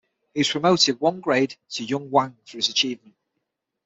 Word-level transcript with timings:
He 0.33 0.39
was 0.39 0.49
promoted 0.49 0.99
one 0.99 1.21
grade 1.21 1.55
to 1.73 1.85
"junwang" 1.85 2.35
for 2.47 2.57
his 2.57 2.69
achievement. 2.69 3.13